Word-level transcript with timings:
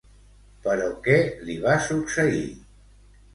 Però 0.63 0.87
què 1.07 1.17
li 1.51 1.59
va 1.67 1.75
succeir? 1.89 2.43